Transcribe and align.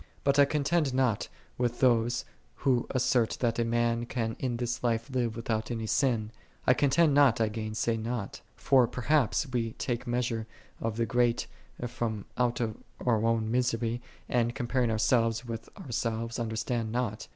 51. 0.21 0.21
But 0.23 0.39
I 0.39 0.45
contend 0.45 0.93
not 0.95 1.27
with 1.59 1.79
those, 1.79 2.25
who 2.55 2.87
as 2.89 3.05
sert 3.05 3.37
that 3.41 3.59
a 3.59 3.63
man 3.63 4.07
can 4.07 4.35
in 4.39 4.57
this 4.57 4.83
life 4.83 5.07
live 5.11 5.35
without 5.35 5.69
any 5.69 5.85
sin: 5.85 6.31
I 6.65 6.73
contend 6.73 7.13
not, 7.13 7.39
I 7.39 7.49
gainsay 7.49 7.97
not. 7.97 8.41
For 8.55 8.87
perhaps 8.87 9.45
we 9.53 9.73
take 9.73 10.07
measure 10.07 10.47
of 10.79 10.97
the 10.97 11.05
great 11.05 11.45
from 11.85 12.25
out 12.35 12.59
our 12.61 13.23
own 13.23 13.51
misery, 13.51 14.01
and, 14.27 14.55
comparing 14.55 14.89
ourselves 14.89 15.45
with 15.45 15.69
ourselves, 15.77 16.39
understand 16.39 16.91
not. 16.91 17.27